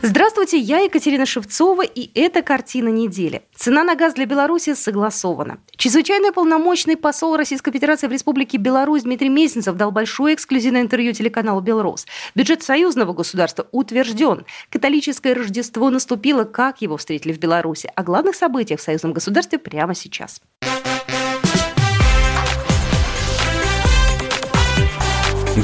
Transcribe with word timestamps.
Здравствуйте, 0.00 0.58
я 0.58 0.78
Екатерина 0.78 1.26
Шевцова, 1.26 1.82
и 1.82 2.10
это 2.14 2.42
«Картина 2.42 2.88
недели». 2.88 3.42
Цена 3.56 3.82
на 3.82 3.96
газ 3.96 4.14
для 4.14 4.26
Беларуси 4.26 4.74
согласована. 4.74 5.58
Чрезвычайный 5.76 6.30
полномочный 6.30 6.96
посол 6.96 7.36
Российской 7.36 7.72
Федерации 7.72 8.06
в 8.06 8.12
Республике 8.12 8.58
Беларусь 8.58 9.02
Дмитрий 9.02 9.28
Мезенцев 9.28 9.74
дал 9.74 9.90
большое 9.90 10.36
эксклюзивное 10.36 10.82
интервью 10.82 11.12
телеканалу 11.14 11.60
«Белрос». 11.60 12.06
Бюджет 12.36 12.62
союзного 12.62 13.12
государства 13.12 13.66
утвержден. 13.72 14.44
Католическое 14.70 15.34
Рождество 15.34 15.90
наступило, 15.90 16.44
как 16.44 16.80
его 16.80 16.96
встретили 16.96 17.32
в 17.32 17.40
Беларуси. 17.40 17.90
О 17.96 18.04
главных 18.04 18.36
событиях 18.36 18.78
в 18.78 18.84
союзном 18.84 19.12
государстве 19.12 19.58
прямо 19.58 19.96
сейчас. 19.96 20.40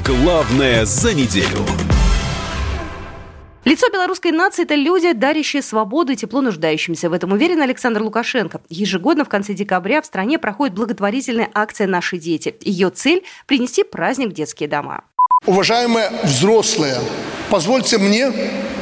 Главное 0.04 0.84
за 0.86 1.14
неделю. 1.14 1.83
Лицо 3.64 3.88
белорусской 3.90 4.30
нации– 4.30 4.62
это 4.64 4.74
люди, 4.74 5.12
дарящие 5.12 5.62
свободу 5.62 6.12
и 6.12 6.16
тепло 6.16 6.42
нуждающимся. 6.42 7.08
В 7.08 7.14
этом 7.14 7.32
уверен 7.32 7.62
Александр 7.62 8.02
Лукашенко. 8.02 8.60
Ежегодно 8.68 9.24
в 9.24 9.30
конце 9.30 9.54
декабря 9.54 10.02
в 10.02 10.06
стране 10.06 10.38
проходит 10.38 10.74
благотворительная 10.74 11.48
акция 11.54 11.86
«Наши 11.86 12.18
дети». 12.18 12.54
Ее 12.60 12.90
цель– 12.90 13.24
принести 13.46 13.82
праздник 13.82 14.28
в 14.28 14.32
детские 14.34 14.68
дома. 14.68 15.04
Уважаемые 15.46 16.10
взрослые, 16.24 16.96
позвольте 17.48 17.96
мне 17.96 18.30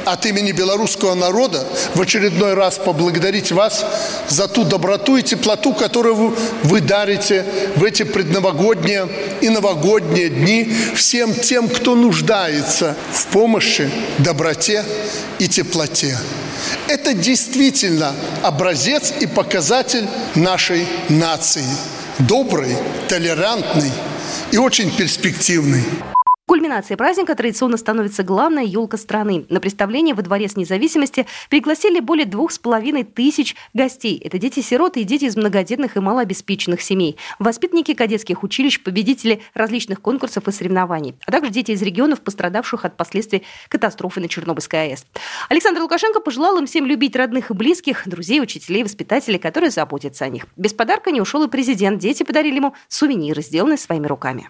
от 0.04 0.26
имени 0.26 0.52
белорусского 0.52 1.14
народа 1.14 1.66
в 1.94 2.00
очередной 2.00 2.54
раз 2.54 2.78
поблагодарить 2.78 3.52
вас 3.52 3.84
за 4.28 4.48
ту 4.48 4.64
доброту 4.64 5.16
и 5.16 5.22
теплоту, 5.22 5.72
которую 5.72 6.36
вы, 6.62 6.80
дарите 6.80 7.44
в 7.76 7.84
эти 7.84 8.02
предновогодние 8.02 9.08
и 9.40 9.48
новогодние 9.48 10.28
дни 10.28 10.72
всем 10.94 11.34
тем, 11.34 11.68
кто 11.68 11.94
нуждается 11.94 12.96
в 13.12 13.26
помощи, 13.26 13.90
доброте 14.18 14.84
и 15.38 15.48
теплоте. 15.48 16.16
Это 16.88 17.14
действительно 17.14 18.14
образец 18.42 19.12
и 19.20 19.26
показатель 19.26 20.06
нашей 20.34 20.86
нации. 21.08 21.64
Добрый, 22.18 22.76
толерантный 23.08 23.92
и 24.50 24.58
очень 24.58 24.94
перспективный. 24.94 25.84
Кульминацией 26.62 26.96
праздника 26.96 27.34
традиционно 27.34 27.76
становится 27.76 28.22
главная 28.22 28.62
елка 28.62 28.96
страны. 28.96 29.46
На 29.48 29.58
представление 29.58 30.14
во 30.14 30.22
Дворец 30.22 30.54
независимости 30.54 31.26
пригласили 31.50 31.98
более 31.98 32.24
двух 32.24 32.52
с 32.52 32.58
половиной 32.60 33.02
тысяч 33.02 33.56
гостей. 33.74 34.16
Это 34.24 34.38
дети-сироты 34.38 35.00
и 35.00 35.04
дети 35.04 35.24
из 35.24 35.36
многодетных 35.36 35.96
и 35.96 36.00
малообеспеченных 36.00 36.80
семей, 36.80 37.16
воспитанники 37.40 37.94
кадетских 37.94 38.44
училищ, 38.44 38.80
победители 38.80 39.42
различных 39.54 40.00
конкурсов 40.00 40.46
и 40.46 40.52
соревнований, 40.52 41.16
а 41.26 41.32
также 41.32 41.50
дети 41.50 41.72
из 41.72 41.82
регионов, 41.82 42.20
пострадавших 42.20 42.84
от 42.84 42.96
последствий 42.96 43.42
катастрофы 43.68 44.20
на 44.20 44.28
Чернобыльской 44.28 44.92
АЭС. 44.92 45.04
Александр 45.48 45.80
Лукашенко 45.80 46.20
пожелал 46.20 46.58
им 46.58 46.66
всем 46.66 46.86
любить 46.86 47.16
родных 47.16 47.50
и 47.50 47.54
близких, 47.54 48.06
друзей, 48.06 48.40
учителей, 48.40 48.84
воспитателей, 48.84 49.40
которые 49.40 49.72
заботятся 49.72 50.26
о 50.26 50.28
них. 50.28 50.46
Без 50.56 50.72
подарка 50.72 51.10
не 51.10 51.20
ушел 51.20 51.42
и 51.42 51.48
президент. 51.48 51.98
Дети 51.98 52.22
подарили 52.22 52.54
ему 52.54 52.72
сувениры, 52.86 53.42
сделанные 53.42 53.78
своими 53.78 54.06
руками. 54.06 54.48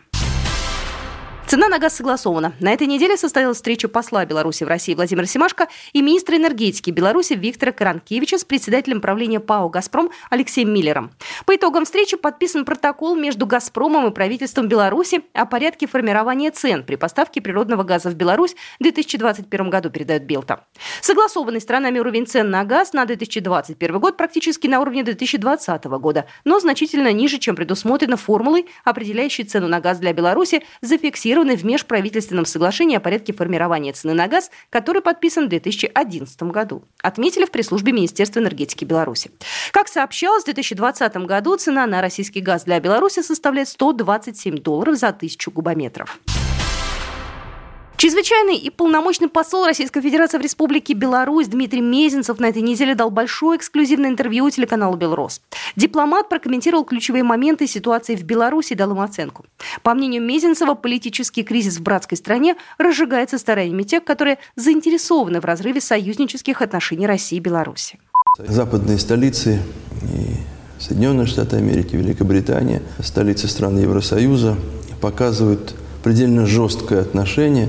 Цена 1.52 1.68
на 1.68 1.78
газ 1.78 1.96
согласована. 1.96 2.54
На 2.60 2.72
этой 2.72 2.86
неделе 2.86 3.18
состоялась 3.18 3.58
встреча 3.58 3.86
посла 3.86 4.24
Беларуси 4.24 4.64
в 4.64 4.68
России 4.68 4.94
Владимира 4.94 5.26
Семашко 5.26 5.68
и 5.92 6.00
министра 6.00 6.38
энергетики 6.38 6.88
Беларуси 6.90 7.34
Виктора 7.34 7.72
Каранкевича 7.72 8.38
с 8.38 8.44
председателем 8.46 9.02
правления 9.02 9.38
ПАО 9.38 9.68
«Газпром» 9.68 10.10
Алексеем 10.30 10.72
Миллером. 10.72 11.10
По 11.44 11.54
итогам 11.54 11.84
встречи 11.84 12.16
подписан 12.16 12.64
протокол 12.64 13.16
между 13.16 13.44
«Газпромом» 13.44 14.06
и 14.06 14.14
правительством 14.14 14.66
Беларуси 14.66 15.24
о 15.34 15.44
порядке 15.44 15.86
формирования 15.86 16.52
цен 16.52 16.84
при 16.84 16.96
поставке 16.96 17.42
природного 17.42 17.82
газа 17.82 18.08
в 18.08 18.14
Беларусь 18.14 18.56
в 18.80 18.82
2021 18.84 19.68
году, 19.68 19.90
передает 19.90 20.24
Белта. 20.24 20.64
Согласованный 21.02 21.60
странами 21.60 21.98
уровень 21.98 22.26
цен 22.26 22.48
на 22.48 22.64
газ 22.64 22.94
на 22.94 23.04
2021 23.04 24.00
год 24.00 24.16
практически 24.16 24.68
на 24.68 24.80
уровне 24.80 25.02
2020 25.02 25.84
года, 25.84 26.24
но 26.46 26.60
значительно 26.60 27.12
ниже, 27.12 27.36
чем 27.36 27.56
предусмотрено 27.56 28.16
формулой, 28.16 28.68
определяющей 28.84 29.44
цену 29.44 29.68
на 29.68 29.80
газ 29.80 29.98
для 29.98 30.14
Беларуси, 30.14 30.62
зафиксированной 31.42 31.56
в 31.56 31.64
межправительственном 31.64 32.46
соглашении 32.46 32.96
о 32.96 33.00
порядке 33.00 33.32
формирования 33.32 33.92
цены 33.92 34.14
на 34.14 34.28
газ, 34.28 34.50
который 34.70 35.02
подписан 35.02 35.46
в 35.46 35.48
2011 35.48 36.42
году. 36.44 36.84
Отметили 37.02 37.44
в 37.44 37.50
пресс-службе 37.50 37.92
Министерства 37.92 38.40
энергетики 38.40 38.84
Беларуси. 38.84 39.30
Как 39.72 39.88
сообщалось, 39.88 40.42
в 40.42 40.46
2020 40.46 41.16
году 41.26 41.56
цена 41.56 41.86
на 41.86 42.00
российский 42.00 42.40
газ 42.40 42.64
для 42.64 42.80
Беларуси 42.80 43.22
составляет 43.22 43.68
127 43.68 44.58
долларов 44.58 44.96
за 44.96 45.12
тысячу 45.12 45.50
кубометров. 45.50 46.18
Чрезвычайный 47.96 48.56
и 48.56 48.68
полномочный 48.70 49.28
посол 49.28 49.64
Российской 49.64 50.00
Федерации 50.00 50.38
в 50.38 50.40
Республике 50.40 50.92
Беларусь 50.94 51.46
Дмитрий 51.46 51.80
Мезенцев 51.80 52.40
на 52.40 52.46
этой 52.46 52.62
неделе 52.62 52.94
дал 52.94 53.10
большое 53.10 53.58
эксклюзивное 53.58 54.10
интервью 54.10 54.50
телеканалу 54.50 54.96
«Белрос». 54.96 55.40
Дипломат 55.76 56.28
прокомментировал 56.28 56.84
ключевые 56.84 57.22
моменты 57.22 57.66
ситуации 57.66 58.16
в 58.16 58.24
Беларуси 58.24 58.72
и 58.72 58.76
дал 58.76 58.90
им 58.90 59.00
оценку. 59.00 59.44
По 59.82 59.94
мнению 59.94 60.22
Мезенцева, 60.22 60.74
политический 60.74 61.44
кризис 61.44 61.78
в 61.78 61.82
братской 61.82 62.18
стране 62.18 62.56
разжигается 62.78 63.38
стараниями 63.38 63.84
тех, 63.84 64.04
которые 64.04 64.38
заинтересованы 64.56 65.40
в 65.40 65.44
разрыве 65.44 65.80
союзнических 65.80 66.60
отношений 66.60 67.06
России 67.06 67.36
и 67.36 67.40
Беларуси. 67.40 67.98
Западные 68.38 68.98
столицы 68.98 69.60
и 70.02 70.80
Соединенные 70.80 71.26
Штаты 71.26 71.56
Америки, 71.56 71.94
Великобритания, 71.94 72.82
столицы 73.00 73.46
стран 73.46 73.78
Евросоюза 73.78 74.56
показывают 75.00 75.74
предельно 76.02 76.46
жесткое 76.46 77.00
отношение 77.00 77.68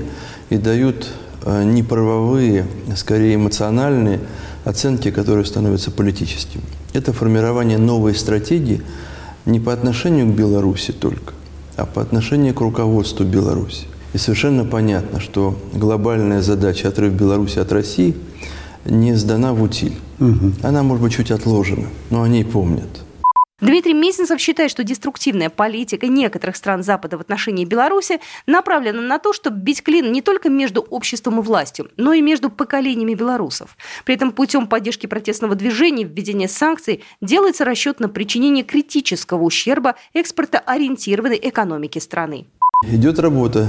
и 0.50 0.56
дают 0.56 1.08
не 1.46 1.82
правовые, 1.82 2.66
а 2.90 2.96
скорее 2.96 3.34
эмоциональные 3.34 4.20
оценки, 4.64 5.10
которые 5.10 5.44
становятся 5.44 5.90
политическими. 5.90 6.64
Это 6.92 7.12
формирование 7.12 7.78
новой 7.78 8.14
стратегии 8.14 8.82
не 9.44 9.60
по 9.60 9.72
отношению 9.72 10.26
к 10.26 10.34
Беларуси 10.34 10.92
только, 10.92 11.34
а 11.76 11.84
по 11.84 12.00
отношению 12.00 12.54
к 12.54 12.60
руководству 12.60 13.24
Беларуси. 13.24 13.86
И 14.14 14.18
совершенно 14.18 14.64
понятно, 14.64 15.20
что 15.20 15.58
глобальная 15.72 16.40
задача 16.40 16.88
отрыв 16.88 17.12
Беларуси 17.12 17.58
от 17.58 17.72
России 17.72 18.14
не 18.84 19.14
сдана 19.14 19.52
в 19.52 19.62
утиль. 19.62 19.96
Угу. 20.20 20.52
Она, 20.62 20.82
может 20.82 21.02
быть, 21.02 21.12
чуть 21.12 21.30
отложена, 21.30 21.88
но 22.10 22.22
о 22.22 22.28
ней 22.28 22.44
помнят. 22.44 22.88
Дмитрий 23.64 23.94
Месенцев 23.94 24.38
считает, 24.40 24.70
что 24.70 24.84
деструктивная 24.84 25.48
политика 25.48 26.06
некоторых 26.06 26.54
стран 26.54 26.82
Запада 26.82 27.16
в 27.16 27.22
отношении 27.22 27.64
Беларуси 27.64 28.20
направлена 28.46 29.00
на 29.00 29.18
то, 29.18 29.32
чтобы 29.32 29.58
бить 29.58 29.82
клин 29.82 30.12
не 30.12 30.20
только 30.20 30.50
между 30.50 30.82
обществом 30.82 31.40
и 31.40 31.42
властью, 31.42 31.88
но 31.96 32.12
и 32.12 32.20
между 32.20 32.50
поколениями 32.50 33.14
белорусов. 33.14 33.78
При 34.04 34.16
этом 34.16 34.32
путем 34.32 34.66
поддержки 34.66 35.06
протестного 35.06 35.54
движения, 35.54 36.04
введения 36.04 36.46
санкций 36.46 37.02
делается 37.22 37.64
расчет 37.64 38.00
на 38.00 38.10
причинение 38.10 38.64
критического 38.64 39.42
ущерба 39.42 39.94
экспортоориентированной 40.12 41.40
экономике 41.42 42.02
страны. 42.02 42.44
Идет 42.86 43.18
работа 43.18 43.66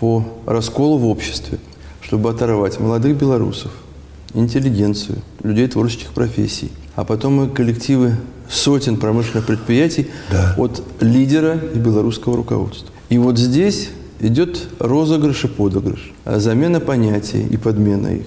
по 0.00 0.24
расколу 0.46 0.96
в 0.96 1.06
обществе, 1.06 1.58
чтобы 2.00 2.30
оторвать 2.30 2.80
молодых 2.80 3.14
белорусов, 3.18 3.72
интеллигенцию, 4.32 5.18
людей 5.42 5.68
творческих 5.68 6.14
профессий, 6.14 6.72
а 6.96 7.04
потом 7.04 7.44
и 7.44 7.54
коллективы 7.54 8.16
сотен 8.48 8.96
промышленных 8.96 9.46
предприятий 9.46 10.08
да. 10.30 10.54
от 10.56 10.82
лидера 11.00 11.58
и 11.74 11.78
белорусского 11.78 12.36
руководства. 12.36 12.90
И 13.08 13.18
вот 13.18 13.38
здесь 13.38 13.90
идет 14.20 14.68
розыгрыш 14.78 15.44
и 15.44 15.48
подыгрыш, 15.48 16.12
замена 16.24 16.80
понятий 16.80 17.42
и 17.42 17.56
подмена 17.56 18.08
их. 18.08 18.26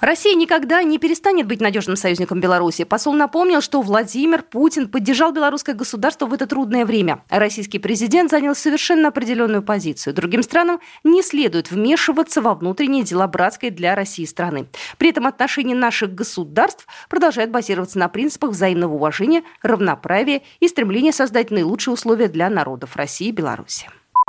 Россия 0.00 0.34
никогда 0.34 0.82
не 0.82 0.98
перестанет 0.98 1.46
быть 1.46 1.60
надежным 1.60 1.94
союзником 1.94 2.40
Беларуси. 2.40 2.84
Посол 2.84 3.12
напомнил, 3.12 3.60
что 3.60 3.82
Владимир 3.82 4.42
Путин 4.42 4.88
поддержал 4.88 5.30
белорусское 5.30 5.74
государство 5.74 6.24
в 6.24 6.32
это 6.32 6.46
трудное 6.46 6.86
время. 6.86 7.22
Российский 7.28 7.78
президент 7.78 8.30
занял 8.30 8.54
совершенно 8.54 9.08
определенную 9.08 9.62
позицию. 9.62 10.14
Другим 10.14 10.42
странам 10.42 10.80
не 11.04 11.22
следует 11.22 11.70
вмешиваться 11.70 12.40
во 12.40 12.54
внутренние 12.54 13.04
дела 13.04 13.28
братской 13.28 13.68
для 13.68 13.94
России 13.94 14.24
страны. 14.24 14.68
При 14.96 15.10
этом 15.10 15.26
отношения 15.26 15.74
наших 15.74 16.14
государств 16.14 16.86
продолжают 17.10 17.50
базироваться 17.50 17.98
на 17.98 18.08
принципах 18.08 18.50
взаимного 18.52 18.94
уважения, 18.94 19.42
равноправия 19.62 20.40
и 20.60 20.68
стремления 20.68 21.12
создать 21.12 21.50
наилучшие 21.50 21.92
условия 21.92 22.28
для 22.28 22.48
народов 22.48 22.96
России 22.96 23.28
и 23.28 23.32
Беларуси. 23.32 23.86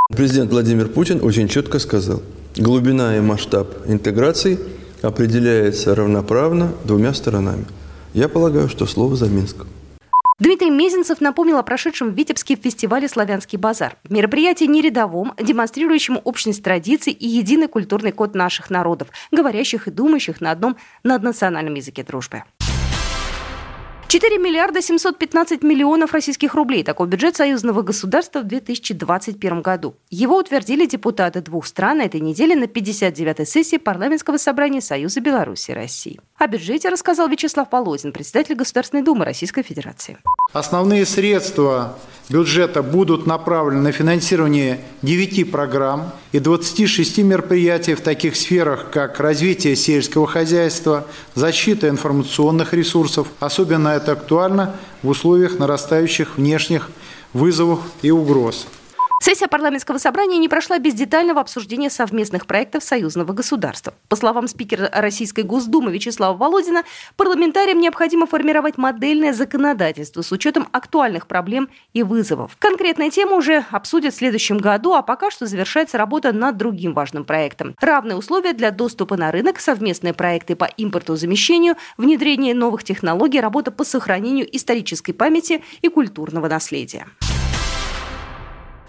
Президент 0.09 0.51
Владимир 0.51 0.89
Путин 0.89 1.24
очень 1.24 1.47
четко 1.47 1.79
сказал, 1.79 2.21
глубина 2.57 3.15
и 3.15 3.21
масштаб 3.21 3.69
интеграции– 3.88 4.59
определяется 5.01 5.95
равноправно 5.95 6.71
двумя 6.83 7.13
сторонами. 7.13 7.65
Я 8.13 8.30
полагаю, 8.30 8.69
что 8.69 8.86
слово 8.86 9.15
за 9.15 9.27
Минском. 9.27 9.68
Дмитрий 10.39 10.71
Мезенцев 10.71 11.21
напомнил 11.21 11.57
о 11.57 11.63
прошедшем 11.63 12.09
в 12.09 12.15
Витебске 12.15 12.56
фестивале 12.56 13.07
«Славянский 13.07 13.59
базар». 13.59 13.98
Мероприятие 14.09 14.68
не 14.69 14.81
рядовом, 14.81 15.33
демонстрирующем 15.39 16.19
общность 16.24 16.63
традиций 16.63 17.13
и 17.13 17.27
единый 17.27 17.68
культурный 17.68 18.12
код 18.12 18.33
наших 18.33 18.71
народов, 18.71 19.09
говорящих 19.31 19.88
и 19.88 19.92
думающих 19.92 20.42
на 20.42 20.50
одном 20.50 20.77
наднациональном 21.03 21.75
языке 21.75 22.03
дружбы. 22.03 22.44
4 24.12 24.40
миллиарда 24.40 24.81
715 24.81 25.63
миллионов 25.63 26.12
российских 26.12 26.54
рублей. 26.54 26.84
Такой 26.84 27.08
бюджет 27.08 27.38
союзного 27.38 27.81
государства 27.81 28.42
в 28.42 28.44
2021 28.44 29.62
году. 29.62 29.96
Его 30.10 30.38
утвердили 30.38 30.86
депутаты 30.86 31.40
двух 31.40 31.66
стран 31.66 32.02
этой 32.02 32.19
неделе 32.19 32.58
на 32.58 32.66
59-й 32.66 33.46
сессии 33.46 33.78
парламентского 33.78 34.36
собрания 34.36 34.81
Союза 34.81 35.22
Беларуси 35.22 35.72
и 35.72 35.75
России. 35.75 36.19
О 36.38 36.48
бюджете 36.48 36.90
рассказал 36.90 37.30
Вячеслав 37.30 37.72
Володин, 37.72 38.12
председатель 38.12 38.56
Государственной 38.56 39.02
Думы 39.02 39.24
Российской 39.24 39.63
Федерации. 39.63 40.18
Основные 40.52 41.06
средства 41.06 41.98
бюджета 42.31 42.81
будут 42.81 43.28
направлены 43.28 43.81
на 43.81 43.92
финансирование 43.92 44.80
9 45.02 45.52
программ 45.52 46.12
и 46.31 46.40
26 46.40 47.19
мероприятий 47.19 47.94
в 47.94 48.02
таких 48.02 48.36
сферах, 48.36 48.90
как 48.92 49.19
развитие 49.19 49.75
сельского 49.75 50.28
хозяйства, 50.28 51.06
защита 51.36 51.90
информационных 51.90 52.74
ресурсов. 52.74 53.28
Особенно 53.40 53.90
это 54.01 54.13
актуально 54.13 54.75
в 55.03 55.09
условиях 55.09 55.59
нарастающих 55.59 56.38
внешних 56.38 56.89
вызовов 57.33 57.80
и 58.01 58.12
угроз. 58.12 58.68
Сессия 59.23 59.47
парламентского 59.47 60.00
собрания 60.00 60.39
не 60.39 60.50
прошла 60.50 60.79
без 60.79 60.95
детального 60.95 61.41
обсуждения 61.41 61.91
совместных 61.91 62.47
проектов 62.47 62.83
союзного 62.83 63.33
государства. 63.33 63.94
По 64.09 64.15
словам 64.15 64.47
спикера 64.47 64.89
Российской 64.91 65.44
Госдумы 65.44 65.91
Вячеслава 65.91 66.35
Володина, 66.35 66.85
парламентариям 67.18 67.79
необходимо 67.79 68.25
формировать 68.25 68.79
модельное 68.79 69.31
законодательство 69.31 70.23
с 70.23 70.31
учетом 70.31 70.68
актуальных 70.71 71.27
проблем 71.27 71.69
и 71.94 72.01
вызовов. 72.01 72.57
Конкретная 72.57 73.12
тема 73.12 73.35
уже 73.35 73.63
обсудят 73.69 74.15
в 74.15 74.18
следующем 74.18 74.57
году, 74.57 74.94
а 74.94 75.03
пока 75.03 75.29
что 75.29 75.45
завершается 75.45 76.00
работа 76.00 76.33
над 76.33 76.57
другим 76.57 76.95
важным 76.95 77.24
проектом. 77.24 77.75
Равные 77.79 78.17
условия 78.17 78.53
для 78.53 78.71
доступа 78.71 79.17
на 79.17 79.31
рынок, 79.31 79.59
совместные 79.59 80.15
проекты 80.15 80.56
по 80.56 80.65
импорту-замещению, 80.65 81.75
внедрение 81.95 82.56
новых 82.56 82.83
технологий, 82.83 83.39
работа 83.39 83.69
по 83.69 83.83
сохранению 83.83 84.47
исторической 84.57 85.12
памяти 85.13 85.63
и 85.83 85.89
культурного 85.89 86.47
наследия. 86.47 87.06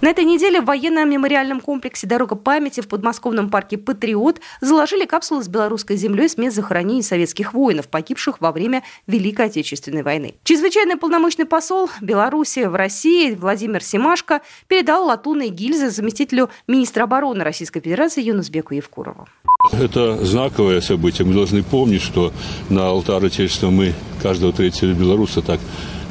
На 0.02 0.08
этой 0.08 0.24
неделе 0.24 0.60
в 0.60 0.64
военном 0.64 1.08
мемориальном 1.08 1.60
комплексе 1.60 2.08
«Дорога 2.08 2.34
памяти» 2.34 2.80
в 2.80 2.88
подмосковном 2.88 3.48
парке 3.50 3.78
«Патриот» 3.78 4.40
заложили 4.60 5.04
капсулы 5.04 5.44
с 5.44 5.48
белорусской 5.48 5.96
землей 5.96 6.28
с 6.28 6.36
мест 6.36 6.56
захоронений 6.56 7.04
советских 7.04 7.54
воинов, 7.54 7.86
погибших 7.86 8.40
во 8.40 8.50
время 8.50 8.82
Великой 9.06 9.46
Отечественной 9.46 10.02
войны. 10.02 10.34
Чрезвычайный 10.42 10.96
полномочный 10.96 11.44
посол 11.44 11.88
Беларуси 12.00 12.64
в 12.64 12.74
России 12.74 13.36
Владимир 13.36 13.80
Семашко 13.80 14.40
передал 14.66 15.04
латунные 15.06 15.50
гильзы 15.50 15.88
заместителю 15.88 16.50
министра 16.66 17.04
обороны 17.04 17.44
Российской 17.44 17.78
Федерации 17.78 18.24
Юнусбеку 18.24 18.74
Евкурову. 18.74 19.28
Это 19.70 20.16
знаковое 20.24 20.80
событие. 20.80 21.24
Мы 21.24 21.34
должны 21.34 21.62
помнить, 21.62 22.02
что 22.02 22.32
на 22.68 22.88
алтарь 22.88 23.26
Отечества 23.26 23.70
мы 23.70 23.94
каждого 24.22 24.52
третьего 24.52 24.92
белоруса 24.92 25.42
так 25.42 25.60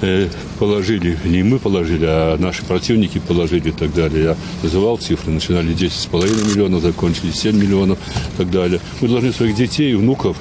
Э, 0.02 0.28
положили, 0.58 1.16
не 1.25 1.44
мы 1.44 1.60
положили, 1.60 2.06
а 2.08 2.36
наши 2.38 2.66
противники 2.66 3.19
положили 3.19 3.69
и 3.69 3.72
так 3.72 3.94
далее. 3.94 4.24
Я 4.24 4.38
называл 4.63 4.98
цифры, 4.98 5.31
начинали 5.31 5.75
10,5 5.75 6.50
миллионов, 6.50 6.81
закончили 6.81 7.30
7 7.30 7.56
миллионов 7.56 8.00
и 8.34 8.38
так 8.38 8.50
далее. 8.50 8.80
Мы 9.00 9.08
должны 9.08 9.31
своих 9.31 9.56
детей 9.56 9.92
и 9.92 9.96
внуков 9.96 10.38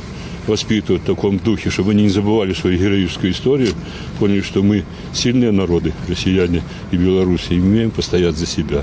воспитывать 0.46 1.02
в 1.02 1.04
таком 1.04 1.36
духе, 1.38 1.68
чтобы 1.68 1.90
они 1.90 2.04
не 2.04 2.08
забывали 2.08 2.54
свою 2.54 2.78
героическую 2.78 3.32
историю, 3.32 3.74
поняли, 4.18 4.40
что 4.40 4.62
мы 4.62 4.84
сильные 5.12 5.52
народы, 5.52 5.92
россияне 6.08 6.62
и 6.90 6.96
белорусы, 6.96 7.54
и 7.54 7.60
умеем 7.60 7.90
постоять 7.90 8.36
за 8.36 8.46
себя. 8.46 8.82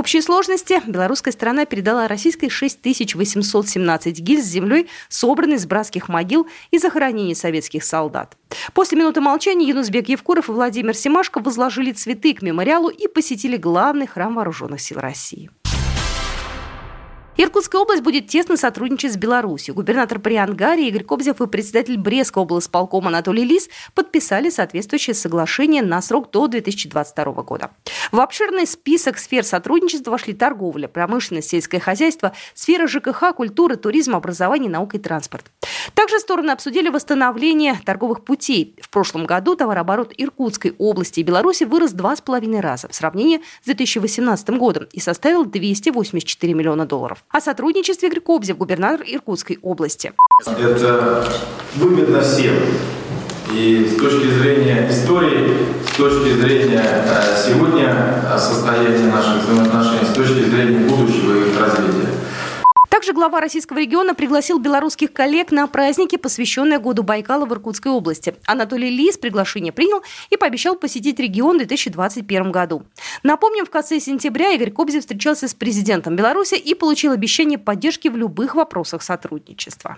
Общей 0.00 0.22
сложности 0.22 0.80
белорусская 0.86 1.30
сторона 1.30 1.66
передала 1.66 2.08
российской 2.08 2.48
6817 2.48 4.18
гильз 4.20 4.46
с 4.46 4.48
землей, 4.48 4.88
собранной 5.10 5.58
с 5.58 5.66
братских 5.66 6.08
могил 6.08 6.46
и 6.70 6.78
захоронений 6.78 7.34
советских 7.34 7.84
солдат. 7.84 8.34
После 8.72 8.96
минуты 8.96 9.20
молчания 9.20 9.68
Юнусбек 9.68 10.08
Евкуров 10.08 10.48
и 10.48 10.52
Владимир 10.52 10.96
Семашко 10.96 11.40
возложили 11.40 11.92
цветы 11.92 12.32
к 12.32 12.40
мемориалу 12.40 12.88
и 12.88 13.08
посетили 13.08 13.58
главный 13.58 14.06
храм 14.06 14.36
вооруженных 14.36 14.80
сил 14.80 15.00
России. 15.00 15.50
Иркутская 17.42 17.80
область 17.80 18.02
будет 18.02 18.26
тесно 18.26 18.58
сотрудничать 18.58 19.14
с 19.14 19.16
Беларусью. 19.16 19.74
Губернатор 19.74 20.18
Приангари 20.18 20.82
Игорь 20.88 21.04
Кобзев 21.04 21.40
и 21.40 21.46
председатель 21.46 21.96
Брестского 21.96 22.42
облсполкома 22.42 23.08
Анатолий 23.08 23.44
Лис 23.44 23.70
подписали 23.94 24.50
соответствующее 24.50 25.14
соглашение 25.14 25.82
на 25.82 26.02
срок 26.02 26.30
до 26.32 26.48
2022 26.48 27.24
года. 27.42 27.70
В 28.12 28.20
обширный 28.20 28.66
список 28.66 29.16
сфер 29.16 29.42
сотрудничества 29.42 30.10
вошли 30.10 30.34
торговля, 30.34 30.86
промышленность, 30.86 31.48
сельское 31.48 31.80
хозяйство, 31.80 32.32
сфера 32.52 32.86
ЖКХ, 32.86 33.34
культура, 33.34 33.76
туризм, 33.76 34.16
образование, 34.16 34.70
наука 34.70 34.98
и 34.98 35.00
транспорт. 35.00 35.46
Также 35.94 36.18
стороны 36.18 36.50
обсудили 36.50 36.90
восстановление 36.90 37.80
торговых 37.86 38.22
путей. 38.22 38.76
В 38.82 38.90
прошлом 38.90 39.24
году 39.24 39.56
товарооборот 39.56 40.12
Иркутской 40.14 40.74
области 40.76 41.20
и 41.20 41.22
Беларуси 41.22 41.64
вырос 41.64 41.92
два 41.92 42.16
с 42.16 42.20
половиной 42.20 42.60
раза 42.60 42.88
в 42.88 42.94
сравнении 42.94 43.40
с 43.62 43.64
2018 43.64 44.50
годом 44.58 44.88
и 44.92 45.00
составил 45.00 45.46
284 45.46 46.52
миллиона 46.52 46.84
долларов 46.84 47.24
о 47.30 47.40
сотрудничестве 47.40 48.08
Игорь 48.08 48.20
Кобзев, 48.20 48.58
губернатор 48.58 49.06
Иркутской 49.06 49.58
области. 49.62 50.12
Это 50.46 51.28
выгодно 51.76 52.20
всем. 52.22 52.54
И 53.52 53.88
с 53.88 54.00
точки 54.00 54.26
зрения 54.26 54.88
истории, 54.90 55.56
с 55.84 55.96
точки 55.96 56.34
зрения 56.34 56.82
э, 56.84 57.36
сегодня 57.44 58.22
э, 58.24 58.38
состояния 58.38 59.12
наших 59.12 59.42
взаимоотношений, 59.42 60.06
с 60.08 60.14
точки 60.14 60.48
зрения 60.48 60.88
будущего 60.88 61.48
их 61.48 61.60
развития. 61.60 62.08
Также 63.00 63.14
глава 63.14 63.40
российского 63.40 63.78
региона 63.78 64.14
пригласил 64.14 64.58
белорусских 64.58 65.14
коллег 65.14 65.52
на 65.52 65.66
праздники, 65.66 66.16
посвященные 66.16 66.78
Году 66.78 67.02
Байкала 67.02 67.46
в 67.46 67.52
Иркутской 67.54 67.90
области. 67.90 68.34
Анатолий 68.44 68.90
Лис 68.90 69.16
приглашение 69.16 69.72
принял 69.72 70.02
и 70.28 70.36
пообещал 70.36 70.76
посетить 70.76 71.18
регион 71.18 71.56
в 71.56 71.58
2021 71.60 72.52
году. 72.52 72.82
Напомним, 73.22 73.64
в 73.64 73.70
конце 73.70 74.00
сентября 74.00 74.50
Игорь 74.50 74.70
Кобзев 74.70 75.00
встречался 75.00 75.48
с 75.48 75.54
президентом 75.54 76.14
Беларуси 76.14 76.56
и 76.56 76.74
получил 76.74 77.12
обещание 77.12 77.58
поддержки 77.58 78.08
в 78.08 78.18
любых 78.18 78.54
вопросах 78.54 79.02
сотрудничества. 79.02 79.96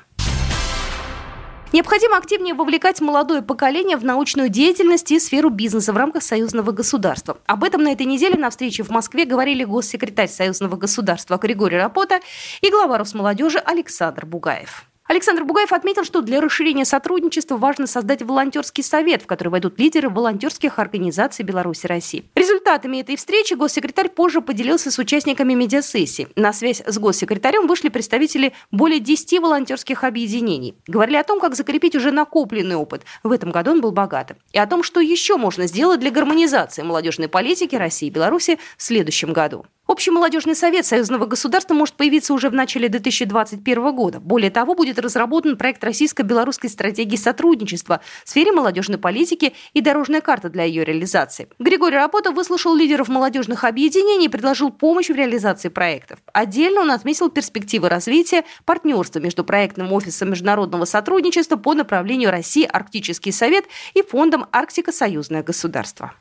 Необходимо 1.73 2.19
активнее 2.19 2.55
вовлекать 2.55 3.01
молодое 3.01 3.41
поколение 3.41 3.97
в 3.97 4.05
научную 4.05 4.51
деятельность 4.51 5.11
и 5.11 5.19
сферу 5.19 5.49
бизнеса 5.49 5.95
в 5.95 5.97
рамках 5.97 6.23
союзного 6.23 6.71
государства. 6.71 7.39
Об 7.47 7.65
этом 7.65 7.83
на 7.83 7.93
этой 7.93 8.05
неделе 8.05 8.37
на 8.37 8.51
встрече 8.51 8.83
в 8.83 8.91
Москве 8.91 9.25
говорили 9.25 9.65
госсекретарь 9.65 10.29
союзного 10.29 10.76
государства 10.76 11.38
Григорий 11.38 11.79
Рапота 11.79 12.21
и 12.61 12.71
глава 12.71 12.99
Росмолодежи 12.99 13.59
Александр 13.59 14.26
Бугаев. 14.26 14.91
Александр 15.12 15.45
Бугаев 15.45 15.75
отметил, 15.75 16.04
что 16.04 16.23
для 16.23 16.40
расширения 16.40 16.87
сотрудничества 16.87 17.59
важно 17.59 17.87
создать 17.87 18.23
волонтерский 18.23 18.83
совет, 18.83 19.21
в 19.21 19.26
который 19.26 19.49
войдут 19.49 19.78
лидеры 19.78 20.09
волонтерских 20.09 20.78
организаций 20.78 21.45
Беларуси 21.45 21.85
и 21.85 21.88
России. 21.88 22.25
Результатами 22.35 22.97
этой 22.97 23.16
встречи 23.16 23.52
госсекретарь 23.52 24.09
позже 24.09 24.40
поделился 24.40 24.90
с 24.90 24.99
участниками 24.99 25.52
медиасессии. 25.52 26.28
На 26.35 26.54
связь 26.54 26.81
с 26.87 26.99
госсекретарем 26.99 27.66
вышли 27.66 27.90
представители 27.90 28.54
более 28.71 29.00
10 29.00 29.38
волонтерских 29.40 30.02
объединений. 30.04 30.76
Говорили 30.87 31.16
о 31.16 31.25
том, 31.25 31.40
как 31.40 31.57
закрепить 31.57 31.95
уже 31.95 32.11
накопленный 32.11 32.76
опыт. 32.76 33.02
В 33.23 33.33
этом 33.33 33.50
году 33.50 33.73
он 33.73 33.83
был 33.83 33.92
богатым. 33.92 34.38
И 34.54 34.59
о 34.59 34.66
том, 34.66 34.83
что 34.83 35.00
еще 35.00 35.37
можно 35.37 35.66
сделать 35.66 36.00
для 36.00 36.11
гармонизации 36.11 36.81
молодежной 36.81 37.28
политики 37.28 37.76
России 37.76 38.07
и 38.07 38.11
Беларуси 38.11 38.59
в 38.78 38.83
следующем 38.83 39.35
году. 39.35 39.66
Общий 39.93 40.11
молодежный 40.11 40.55
совет 40.55 40.87
союзного 40.87 41.27
государства 41.27 41.75
может 41.75 41.97
появиться 41.97 42.33
уже 42.33 42.49
в 42.49 42.55
начале 42.55 42.89
2021 42.89 43.95
года. 43.95 44.21
Более 44.21 44.51
того, 44.51 44.75
будет 44.75 44.99
разработан 44.99 45.59
проект 45.59 45.85
российско-белорусской 45.85 46.71
стратегии 46.71 47.17
сотрудничества 47.17 48.01
в 48.25 48.31
сфере 48.31 48.53
молодежной 48.53 48.99
политики 48.99 49.53
и 49.75 49.81
дорожная 49.83 50.23
карта 50.23 50.49
для 50.49 50.65
ее 50.65 50.83
реализации. 50.83 51.49
Григорий 51.59 51.97
Работа 51.97 52.31
выслушал 52.31 52.75
лидеров 52.75 53.09
молодежных 53.09 53.65
объединений 53.65 54.27
и 54.27 54.31
предложил 54.31 54.71
помощь 54.71 55.11
в 55.11 55.15
реализации 55.15 55.69
проектов. 55.69 56.21
Отдельно 56.33 56.81
он 56.81 56.91
отметил 56.91 57.29
перспективы 57.29 57.91
развития 57.91 58.45
партнерства 58.65 59.19
между 59.19 59.45
проектным 59.45 59.93
офисом 59.93 60.31
международного 60.31 60.87
сотрудничества 60.87 61.57
по 61.57 61.75
направлению 61.75 62.31
России 62.31 62.65
Арктический 62.65 63.31
совет 63.31 63.67
и 63.93 64.03
фондом 64.03 64.47
Арктика 64.53 64.91
Союзное 64.91 65.43
государство. 65.43 66.15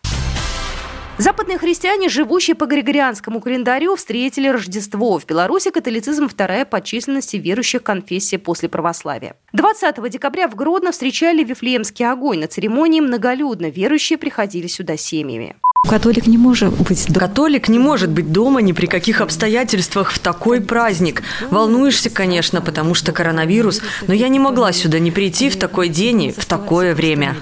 Западные 1.21 1.59
христиане, 1.59 2.09
живущие 2.09 2.55
по 2.55 2.65
григорианскому 2.65 3.41
календарю, 3.41 3.95
встретили 3.95 4.47
Рождество. 4.47 5.19
В 5.19 5.25
Беларуси 5.27 5.69
католицизм 5.69 6.27
вторая 6.27 6.65
по 6.65 6.81
численности 6.81 7.37
верующих 7.37 7.83
конфессия 7.83 8.39
после 8.39 8.69
православия. 8.69 9.35
20 9.53 10.09
декабря 10.09 10.47
в 10.47 10.55
Гродно 10.55 10.91
встречали 10.91 11.43
Вифлеемский 11.43 12.09
огонь. 12.09 12.39
На 12.39 12.47
церемонии 12.47 13.01
многолюдно 13.01 13.69
верующие 13.69 14.17
приходили 14.17 14.65
сюда 14.65 14.97
семьями. 14.97 15.57
Католик 15.87 16.25
не 16.25 16.39
может 16.39 16.73
быть 16.73 17.05
дома. 17.05 17.27
Католик 17.27 17.69
не 17.69 17.77
может 17.77 18.09
быть 18.09 18.31
дома 18.31 18.63
ни 18.63 18.71
при 18.71 18.87
каких 18.87 19.21
обстоятельствах 19.21 20.09
в 20.09 20.17
такой 20.17 20.59
праздник. 20.59 21.21
Волнуешься, 21.51 22.09
конечно, 22.09 22.61
потому 22.61 22.95
что 22.95 23.11
коронавирус, 23.11 23.83
но 24.07 24.15
я 24.15 24.27
не 24.27 24.39
могла 24.39 24.71
сюда 24.71 24.97
не 24.97 25.11
прийти 25.11 25.51
в 25.51 25.57
такой 25.57 25.87
день 25.89 26.23
и 26.23 26.31
в 26.31 26.45
такое 26.45 26.95
время. 26.95 27.35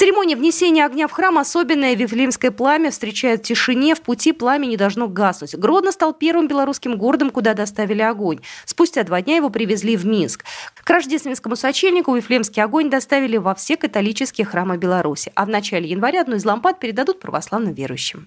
Церемония 0.00 0.34
внесения 0.34 0.86
огня 0.86 1.08
в 1.08 1.12
храм 1.12 1.36
особенная. 1.36 1.94
Вифлеемское 1.94 2.50
пламя 2.50 2.90
встречает 2.90 3.40
в 3.40 3.42
тишине. 3.42 3.94
В 3.94 4.00
пути 4.00 4.32
пламя 4.32 4.64
не 4.64 4.78
должно 4.78 5.08
гаснуть. 5.08 5.54
Гродно 5.54 5.92
стал 5.92 6.14
первым 6.14 6.48
белорусским 6.48 6.96
городом, 6.96 7.28
куда 7.28 7.52
доставили 7.52 8.00
огонь. 8.00 8.40
Спустя 8.64 9.02
два 9.02 9.20
дня 9.20 9.36
его 9.36 9.50
привезли 9.50 9.98
в 9.98 10.06
Минск. 10.06 10.46
К 10.74 10.88
рождественскому 10.88 11.54
сочельнику 11.54 12.14
Вифлеемский 12.14 12.62
огонь 12.62 12.88
доставили 12.88 13.36
во 13.36 13.54
все 13.54 13.76
католические 13.76 14.46
храмы 14.46 14.78
Беларуси. 14.78 15.32
А 15.34 15.44
в 15.44 15.50
начале 15.50 15.90
января 15.90 16.22
одну 16.22 16.36
из 16.36 16.46
лампад 16.46 16.80
передадут 16.80 17.20
православным 17.20 17.74
верующим. 17.74 18.26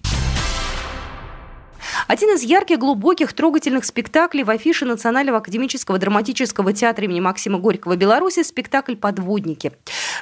Один 2.06 2.34
из 2.34 2.42
ярких, 2.42 2.78
глубоких, 2.78 3.32
трогательных 3.32 3.84
спектаклей 3.84 4.44
в 4.44 4.50
афише 4.50 4.84
Национального 4.84 5.38
академического 5.38 5.98
драматического 5.98 6.72
театра 6.72 7.04
имени 7.04 7.20
Максима 7.20 7.58
Горького 7.58 7.96
Беларуси– 7.96 8.42
спектакль 8.44 8.96
«Подводники». 8.96 9.72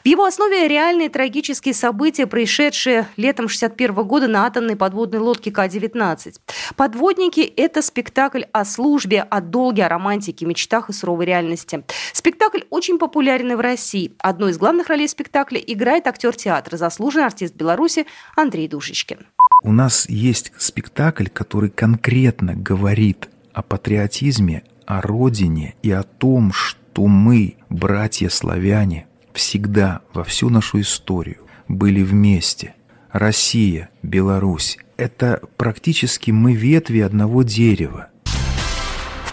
В 0.04 0.06
его 0.06 0.24
основе 0.24 0.68
реальные 0.68 1.08
трагические 1.08 1.74
события, 1.74 2.26
происшедшие 2.26 3.08
летом 3.16 3.48
61 3.48 3.94
года 4.04 4.28
на 4.28 4.46
атомной 4.46 4.76
подводной 4.76 5.20
лодке 5.20 5.50
К-19. 5.50 6.34
«Подводники»– 6.76 7.40
это 7.56 7.82
спектакль 7.82 8.42
о 8.52 8.64
службе, 8.64 9.22
о 9.22 9.40
долге, 9.40 9.86
о 9.86 9.88
романтике, 9.88 10.46
мечтах 10.46 10.90
и 10.90 10.92
суровой 10.92 11.26
реальности. 11.26 11.84
Спектакль 12.12 12.60
очень 12.70 12.98
популярен 12.98 13.56
в 13.56 13.60
России. 13.60 14.14
Одну 14.18 14.48
из 14.48 14.58
главных 14.58 14.88
ролей 14.88 15.08
спектакля 15.08 15.60
играет 15.60 16.06
актер 16.06 16.34
театра, 16.34 16.76
заслуженный 16.76 17.26
артист 17.26 17.54
Беларуси 17.54 18.06
Андрей 18.36 18.68
Душечкин. 18.68 19.26
У 19.62 19.70
нас 19.70 20.08
есть 20.08 20.52
спектакль, 20.58 21.28
который 21.28 21.70
конкретно 21.70 22.54
говорит 22.54 23.28
о 23.52 23.62
патриотизме, 23.62 24.64
о 24.86 25.00
родине 25.00 25.74
и 25.82 25.90
о 25.92 26.02
том, 26.02 26.52
что 26.52 27.06
мы, 27.06 27.54
братья-славяне, 27.68 29.06
всегда 29.32 30.00
во 30.12 30.24
всю 30.24 30.50
нашу 30.50 30.80
историю 30.80 31.38
были 31.68 32.02
вместе. 32.02 32.74
Россия, 33.12 33.90
Беларусь– 34.02 34.78
это 34.96 35.40
практически 35.56 36.32
мы 36.32 36.54
ветви 36.54 36.98
одного 37.00 37.42
дерева. 37.44 38.08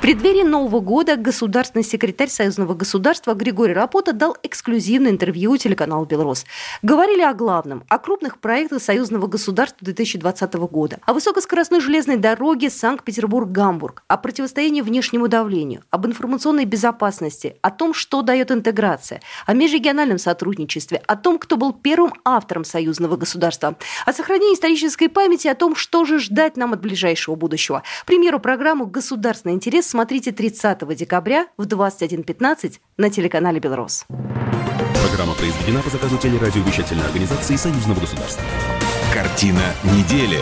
Преддверии 0.01 0.43
Нового 0.43 0.79
года 0.79 1.17
государственный 1.17 1.83
секретарь 1.83 2.29
Союзного 2.29 2.73
государства 2.73 3.33
Григорий 3.33 3.73
Рапота 3.73 4.13
дал 4.13 4.37
эксклюзивное 4.43 5.11
интервью 5.11 5.57
телеканалу 5.57 6.05
«Белрос». 6.05 6.45
Говорили 6.81 7.21
о 7.21 7.33
главном, 7.33 7.83
о 7.89 7.99
крупных 7.99 8.39
проектах 8.39 8.81
Союзного 8.81 9.27
государства 9.27 9.79
2020 9.81 10.53
года, 10.53 10.99
о 11.05 11.13
высокоскоростной 11.13 11.81
железной 11.81 12.15
дороге 12.15 12.69
Санкт-Петербург-Гамбург, 12.69 14.03
о 14.07 14.15
противостоянии 14.15 14.79
внешнему 14.79 15.27
давлению, 15.27 15.83
об 15.89 16.07
информационной 16.07 16.63
безопасности, 16.63 17.57
о 17.61 17.69
том, 17.69 17.93
что 17.93 18.21
дает 18.21 18.51
интеграция, 18.51 19.21
о 19.45 19.53
межрегиональном 19.53 20.17
сотрудничестве, 20.17 21.03
о 21.07 21.17
том, 21.17 21.37
кто 21.37 21.57
был 21.57 21.73
первым 21.73 22.13
автором 22.23 22.63
Союзного 22.63 23.17
государства, 23.17 23.75
о 24.05 24.13
сохранении 24.13 24.55
исторической 24.55 25.09
памяти, 25.09 25.49
о 25.49 25.55
том, 25.55 25.75
что 25.75 26.05
же 26.05 26.19
ждать 26.19 26.55
нам 26.55 26.71
от 26.71 26.79
ближайшего 26.79 27.35
будущего. 27.35 27.83
Премьеру 28.05 28.39
программу 28.39 28.85
«Государственный 28.85 29.55
интерес» 29.55 29.88
смотрите 29.89 30.31
30 30.31 30.95
декабря 30.95 31.47
в 31.57 31.63
21.15 31.63 32.79
на 32.97 33.09
телеканале 33.09 33.59
«Белрос». 33.59 34.05
Программа 35.07 35.33
произведена 35.33 35.81
по 35.81 35.89
заказу 35.89 36.17
телерадиовещательной 36.17 37.05
организации 37.05 37.55
Союзного 37.55 37.99
государства. 37.99 38.43
Картина 39.13 39.73
недели. 39.83 40.39